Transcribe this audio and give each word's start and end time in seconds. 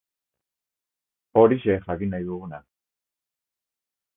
Horixe 1.41 1.77
jakin 1.87 2.11
nahi 2.15 2.25
duguna. 2.31 2.63